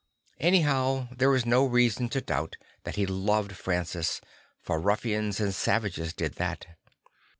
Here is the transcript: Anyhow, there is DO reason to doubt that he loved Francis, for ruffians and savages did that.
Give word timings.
Anyhow, 0.39 1.09
there 1.15 1.35
is 1.35 1.43
DO 1.43 1.67
reason 1.67 2.09
to 2.09 2.21
doubt 2.21 2.57
that 2.85 2.95
he 2.95 3.05
loved 3.05 3.51
Francis, 3.55 4.19
for 4.59 4.79
ruffians 4.81 5.39
and 5.39 5.53
savages 5.53 6.11
did 6.11 6.37
that. 6.37 6.65